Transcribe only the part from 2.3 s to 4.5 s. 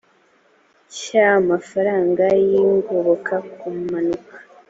y ingoboka ku mpanuka